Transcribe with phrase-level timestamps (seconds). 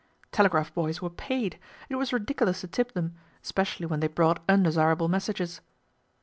[0.31, 1.59] Telegraph boys were paid.
[1.87, 3.13] It was ridicu lous to tip them,
[3.43, 5.61] especially when they brought undesirable messages.